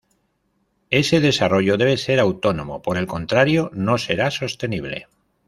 [0.89, 5.05] Ese desarrollo debe ser autónomo, por el contrario, no será sostenible.